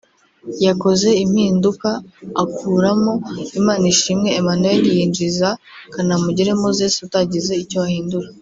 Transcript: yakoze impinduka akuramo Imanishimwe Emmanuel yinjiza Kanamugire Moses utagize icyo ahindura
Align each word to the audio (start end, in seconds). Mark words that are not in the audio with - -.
yakoze 0.65 1.09
impinduka 1.23 1.89
akuramo 2.43 3.13
Imanishimwe 3.59 4.29
Emmanuel 4.39 4.81
yinjiza 4.95 5.49
Kanamugire 5.93 6.51
Moses 6.63 6.93
utagize 7.05 7.53
icyo 7.65 7.79
ahindura 7.87 8.27